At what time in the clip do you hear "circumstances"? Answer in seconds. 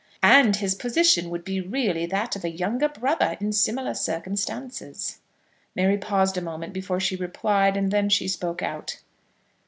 3.93-5.19